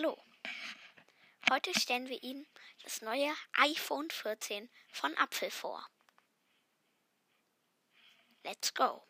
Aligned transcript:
Hallo. 0.00 0.16
Heute 1.50 1.76
stellen 1.76 2.08
wir 2.08 2.22
Ihnen 2.22 2.46
das 2.84 3.02
neue 3.02 3.34
iPhone 3.54 4.08
14 4.08 4.70
von 4.92 5.12
Apfel 5.18 5.50
vor. 5.50 5.84
Let's 8.44 8.72
go. 8.74 9.02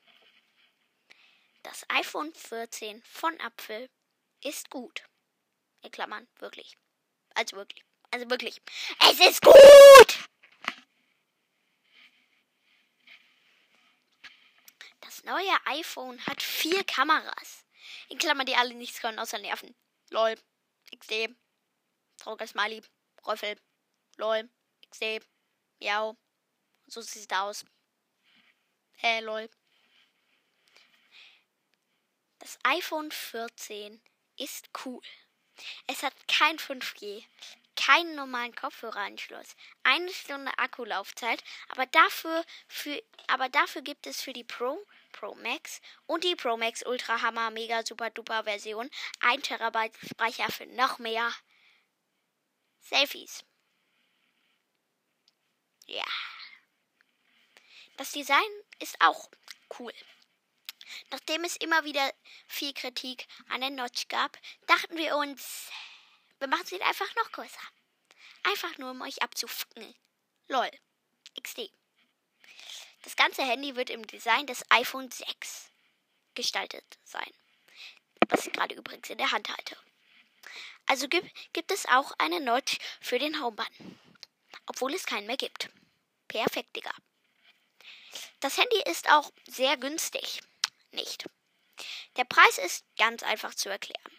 Das 1.62 1.84
iPhone 1.90 2.32
14 2.32 3.02
von 3.02 3.38
Apfel 3.42 3.90
ist 4.42 4.70
gut. 4.70 5.02
In 5.82 5.90
Klammern, 5.90 6.26
wirklich. 6.38 6.78
Also 7.34 7.58
wirklich. 7.58 7.84
Also 8.10 8.30
wirklich. 8.30 8.62
Es 9.00 9.20
ist 9.20 9.42
gut! 9.42 10.28
Das 15.02 15.22
neue 15.24 15.54
iPhone 15.66 16.24
hat 16.24 16.40
vier 16.40 16.82
Kameras. 16.84 17.66
In 18.08 18.16
Klammern, 18.16 18.46
die 18.46 18.56
alle 18.56 18.72
nichts 18.72 19.00
können 19.02 19.18
außer 19.18 19.38
nerven. 19.38 19.74
LOL. 20.08 20.34
XD. 21.00 21.34
Trauriger 22.18 22.46
Smiley. 22.46 22.82
Räufel. 23.26 23.56
LOL. 24.16 24.48
XD. 24.90 25.20
Miau. 25.80 26.16
So 26.86 27.00
sieht 27.00 27.30
es 27.30 27.38
aus. 27.38 27.64
Äh, 29.02 29.20
lol. 29.20 29.48
Das 32.38 32.58
iPhone 32.64 33.10
14 33.10 34.00
ist 34.36 34.70
cool. 34.84 35.02
Es 35.86 36.02
hat 36.02 36.14
kein 36.28 36.56
5G, 36.58 37.24
keinen 37.74 38.14
normalen 38.14 38.54
Kopfhöreranschluss, 38.54 39.56
eine 39.82 40.12
Stunde 40.12 40.56
Akkulaufzeit, 40.56 41.42
aber 41.68 41.86
dafür, 41.86 42.44
für, 42.68 43.02
aber 43.26 43.48
dafür 43.48 43.82
gibt 43.82 44.06
es 44.06 44.22
für 44.22 44.32
die 44.32 44.44
Pro, 44.44 44.78
Pro 45.18 45.34
Max 45.34 45.80
und 46.06 46.22
die 46.22 46.36
Pro 46.36 46.56
Max 46.56 46.84
Ultra 46.86 47.20
Hammer 47.20 47.50
Mega 47.50 47.84
Super 47.84 48.10
Duper 48.10 48.44
Version 48.44 48.88
1 49.18 49.48
Terabyte 49.48 49.96
Speicher 50.08 50.48
für 50.52 50.66
noch 50.66 51.00
mehr 51.00 51.34
Selfies. 52.78 53.44
Ja. 55.86 56.04
Das 57.96 58.12
Design 58.12 58.38
ist 58.78 59.00
auch 59.00 59.28
cool. 59.80 59.92
Nachdem 61.10 61.42
es 61.42 61.56
immer 61.56 61.82
wieder 61.84 62.14
viel 62.46 62.72
Kritik 62.72 63.26
an 63.48 63.60
der 63.60 63.70
Notch 63.70 64.06
gab, 64.06 64.38
dachten 64.68 64.96
wir 64.96 65.16
uns, 65.16 65.68
wir 66.38 66.46
machen 66.46 66.66
sie 66.66 66.80
einfach 66.80 67.12
noch 67.16 67.32
größer. 67.32 67.68
Einfach 68.44 68.78
nur, 68.78 68.92
um 68.92 69.02
euch 69.02 69.20
abzufucken. 69.20 69.96
Lol. 70.46 70.70
XD. 71.42 71.72
Das 73.08 73.16
ganze 73.16 73.42
Handy 73.42 73.74
wird 73.74 73.88
im 73.88 74.06
Design 74.06 74.46
des 74.46 74.62
iPhone 74.68 75.10
6 75.10 75.70
gestaltet 76.34 76.84
sein. 77.04 77.32
Was 78.28 78.46
ich 78.46 78.52
gerade 78.52 78.74
übrigens 78.74 79.08
in 79.08 79.16
der 79.16 79.32
Hand 79.32 79.48
halte. 79.48 79.78
Also 80.84 81.08
gibt, 81.08 81.26
gibt 81.54 81.72
es 81.72 81.86
auch 81.86 82.12
eine 82.18 82.38
Notch 82.38 82.76
für 83.00 83.18
den 83.18 83.42
Homebutton. 83.42 83.98
Obwohl 84.66 84.92
es 84.92 85.06
keinen 85.06 85.26
mehr 85.26 85.38
gibt. 85.38 85.70
Perfekt, 86.28 86.76
Digga. 86.76 86.90
Das 88.40 88.58
Handy 88.58 88.82
ist 88.90 89.10
auch 89.10 89.32
sehr 89.46 89.78
günstig. 89.78 90.42
Nicht. 90.92 91.24
Der 92.18 92.24
Preis 92.24 92.58
ist 92.58 92.84
ganz 92.98 93.22
einfach 93.22 93.54
zu 93.54 93.70
erklären. 93.70 94.12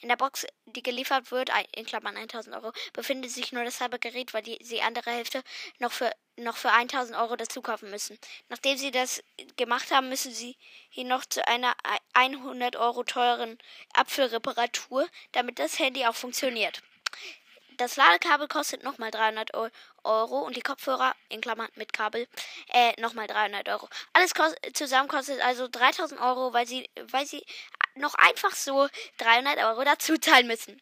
In 0.00 0.08
der 0.08 0.16
Box, 0.16 0.46
die 0.64 0.82
geliefert 0.82 1.30
wird, 1.30 1.50
in 1.72 1.84
Klammern 1.84 2.16
1000 2.16 2.56
Euro, 2.56 2.72
befindet 2.94 3.30
sich 3.30 3.52
nur 3.52 3.64
das 3.64 3.82
halbe 3.82 3.98
Gerät, 3.98 4.32
weil 4.32 4.42
die, 4.42 4.56
die 4.58 4.80
andere 4.80 5.10
Hälfte 5.10 5.42
noch 5.78 5.92
für, 5.92 6.10
noch 6.36 6.56
für 6.56 6.70
1000 6.70 7.16
Euro 7.16 7.36
dazu 7.36 7.62
kaufen 7.62 7.90
müssen. 7.90 8.18
Nachdem 8.48 8.76
sie 8.76 8.90
das 8.90 9.22
gemacht 9.56 9.90
haben, 9.90 10.08
müssen 10.08 10.32
sie 10.32 10.56
hier 10.88 11.04
noch 11.04 11.24
zu 11.24 11.46
einer 11.46 11.74
100 12.14 12.76
Euro 12.76 13.04
teuren 13.04 13.58
Apfelreparatur, 13.94 15.08
damit 15.32 15.58
das 15.58 15.78
Handy 15.78 16.06
auch 16.06 16.14
funktioniert. 16.14 16.82
Das 17.76 17.96
Ladekabel 17.96 18.46
kostet 18.46 18.84
nochmal 18.84 19.10
300 19.10 19.50
Euro 20.04 20.38
und 20.40 20.56
die 20.56 20.60
Kopfhörer, 20.60 21.14
in 21.28 21.40
Klammern 21.40 21.68
mit 21.74 21.92
Kabel, 21.92 22.28
äh, 22.68 23.00
nochmal 23.00 23.26
300 23.26 23.68
Euro. 23.68 23.88
Alles 24.12 24.32
kost 24.32 24.56
zusammen 24.74 25.08
kostet 25.08 25.40
also 25.40 25.66
3000 25.66 26.20
Euro, 26.20 26.52
weil 26.52 26.68
sie, 26.68 26.88
weil 27.10 27.26
sie 27.26 27.44
noch 27.96 28.14
einfach 28.14 28.52
so 28.52 28.88
300 29.18 29.58
Euro 29.58 29.82
dazu 29.82 30.16
zahlen 30.18 30.46
müssen. 30.46 30.80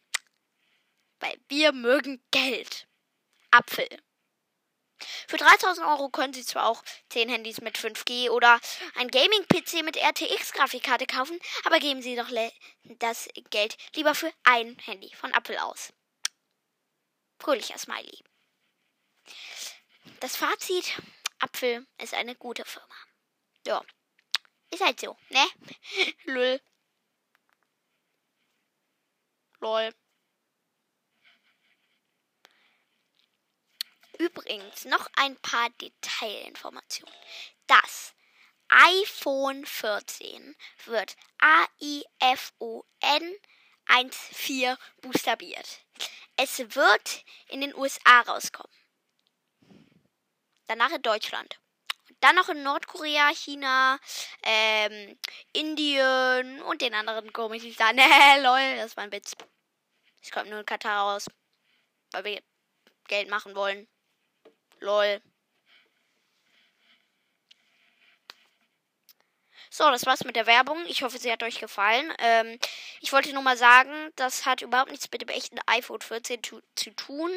Weil 1.19 1.35
wir 1.47 1.71
mögen 1.71 2.23
Geld. 2.31 2.87
Apfel. 3.49 3.87
Für 5.27 5.37
3000 5.37 5.87
Euro 5.87 6.09
können 6.09 6.33
Sie 6.33 6.45
zwar 6.45 6.67
auch 6.67 6.83
10 7.09 7.29
Handys 7.29 7.61
mit 7.61 7.77
5G 7.77 8.29
oder 8.29 8.59
ein 8.95 9.09
Gaming-PC 9.09 9.83
mit 9.83 9.97
RTX-Grafikkarte 9.97 11.07
kaufen, 11.07 11.39
aber 11.65 11.79
geben 11.79 12.01
Sie 12.01 12.15
doch 12.15 12.29
das 12.83 13.29
Geld 13.49 13.77
lieber 13.95 14.15
für 14.15 14.31
ein 14.43 14.77
Handy 14.85 15.13
von 15.15 15.31
Apple 15.33 15.63
aus 15.63 15.93
fröhlicher 17.43 17.77
Smiley. 17.77 18.23
Das 20.21 20.37
Fazit: 20.37 21.01
Apfel 21.39 21.85
ist 22.01 22.13
eine 22.13 22.35
gute 22.35 22.63
Firma. 22.63 22.95
Ja. 23.67 23.83
Ist 24.71 24.83
halt 24.83 24.99
so, 24.99 25.17
ne? 25.29 25.45
Lull. 26.23 26.61
Lol. 29.59 29.93
Übrigens 34.19 34.85
noch 34.85 35.09
ein 35.15 35.35
paar 35.37 35.69
Detailinformationen. 35.81 37.13
Das 37.67 38.13
iPhone 38.69 39.65
14 39.65 40.55
wird 40.85 41.15
A-I-F-O-N 41.39 43.35
1.4 43.87 44.77
buchstabiert. 45.01 45.81
Es 46.35 46.59
wird 46.59 47.23
in 47.49 47.61
den 47.61 47.75
USA 47.75 48.21
rauskommen. 48.21 48.71
Danach 50.67 50.91
in 50.91 51.01
Deutschland. 51.01 51.59
Dann 52.21 52.35
noch 52.35 52.49
in 52.49 52.63
Nordkorea, 52.63 53.29
China, 53.35 53.99
ähm, 54.43 55.19
Indien 55.51 56.61
und 56.61 56.81
den 56.81 56.93
anderen 56.93 57.33
komischen 57.33 57.73
Staaten. 57.73 57.97
Lol, 58.43 58.77
das 58.77 58.95
war 58.95 59.03
ein 59.03 59.11
Witz. 59.11 59.33
Es 60.21 60.31
kommt 60.31 60.49
nur 60.49 60.59
in 60.59 60.65
Katar 60.65 61.01
raus. 61.01 61.25
Weil 62.11 62.23
wir 62.23 62.43
Geld 63.07 63.29
machen 63.29 63.55
wollen. 63.55 63.87
Lol. 64.83 65.21
So, 69.69 69.89
das 69.89 70.05
war's 70.05 70.23
mit 70.23 70.35
der 70.35 70.45
Werbung. 70.45 70.85
Ich 70.87 71.01
hoffe, 71.01 71.17
sie 71.17 71.31
hat 71.31 71.41
euch 71.41 71.59
gefallen. 71.59 72.13
Ähm, 72.19 72.59
ich 72.99 73.11
wollte 73.11 73.33
nur 73.33 73.41
mal 73.41 73.57
sagen, 73.57 74.11
das 74.17 74.45
hat 74.45 74.61
überhaupt 74.61 74.91
nichts 74.91 75.09
mit 75.11 75.21
dem 75.21 75.29
echten 75.29 75.57
iPhone 75.65 76.01
14 76.01 76.43
zu, 76.43 76.61
zu 76.75 76.91
tun. 76.91 77.31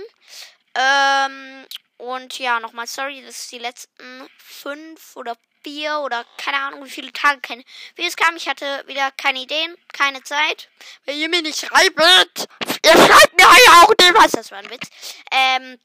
Ähm, 0.75 1.67
und 1.97 2.39
ja, 2.39 2.61
nochmal 2.61 2.87
sorry, 2.87 3.23
dass 3.23 3.49
die 3.49 3.59
letzten 3.59 4.29
fünf 4.37 5.17
oder 5.17 5.35
vier 5.63 6.01
oder 6.01 6.27
keine 6.37 6.59
Ahnung, 6.59 6.85
wie 6.85 6.91
viele 6.91 7.13
Tage 7.13 7.41
keine 7.41 7.65
Videos 7.95 8.17
kamen. 8.17 8.37
Ich 8.37 8.49
hatte 8.49 8.85
wieder 8.87 9.11
keine 9.13 9.41
Ideen, 9.41 9.75
keine 9.95 10.23
Zeit. 10.25 10.69
Wenn 11.05 11.17
ihr 11.17 11.29
mir 11.29 11.43
nicht 11.43 11.61
schreibt, 11.61 12.49
ihr 12.85 12.93
schreibt 12.93 13.37
mir 13.37 13.45
ja 13.45 13.83
auch 13.83 13.95
nicht 13.99 14.15
was. 14.15 14.33
Das 14.33 14.51
war 14.51 14.59
ein 14.59 14.69
Witz. 14.69 14.91
Ähm, 15.31 15.79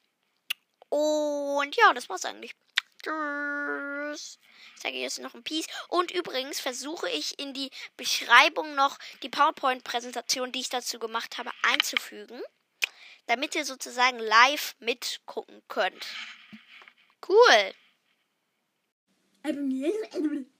und 0.91 1.75
ja, 1.78 1.94
das 1.94 2.09
war's 2.09 2.25
eigentlich. 2.25 2.53
Tschüss. 3.02 4.40
Ich 4.75 4.81
sage 4.81 4.97
jetzt 4.97 5.19
noch 5.19 5.34
ein 5.34 5.44
Peace. 5.44 5.66
Und 5.88 6.12
übrigens 6.12 6.59
versuche 6.59 7.09
ich 7.09 7.40
in 7.40 7.53
die 7.53 7.72
Beschreibung 7.97 8.75
noch 8.75 8.97
die 9.24 9.29
PowerPoint-Präsentation, 9.29 10.52
die 10.52 10.59
ich 10.59 10.69
dazu 10.69 11.00
gemacht 11.00 11.38
habe, 11.38 11.50
einzufügen. 11.63 12.41
Damit 13.28 13.56
ihr 13.56 13.66
sozusagen 13.66 14.19
live 14.19 14.75
mitgucken 14.79 15.62
könnt. 15.68 16.06
Cool. 17.28 17.73